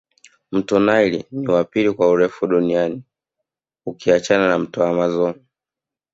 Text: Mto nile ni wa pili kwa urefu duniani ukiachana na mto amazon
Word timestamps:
Mto 0.51 0.79
nile 0.79 1.25
ni 1.31 1.47
wa 1.47 1.63
pili 1.63 1.91
kwa 1.93 2.07
urefu 2.07 2.47
duniani 2.47 3.03
ukiachana 3.85 4.47
na 4.49 4.59
mto 4.59 4.83
amazon 4.85 5.41